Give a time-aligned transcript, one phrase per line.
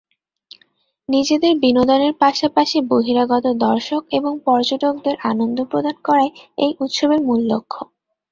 [1.09, 6.29] নিজেদের বিনোদনের পাশাপাশি বহিরাগত দর্শক এবং পর্যটকদের আনন্দ প্রদান করাই
[6.57, 7.81] এই উৎসবের মূল লক্ষ্য।